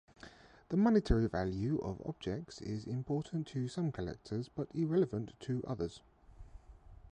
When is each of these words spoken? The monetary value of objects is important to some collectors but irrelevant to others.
The 0.69 0.77
monetary 0.77 1.27
value 1.29 1.77
of 1.83 2.01
objects 2.07 2.59
is 2.59 2.87
important 2.87 3.45
to 3.49 3.67
some 3.67 3.91
collectors 3.91 4.49
but 4.49 4.67
irrelevant 4.73 5.39
to 5.41 5.63
others. 5.67 6.01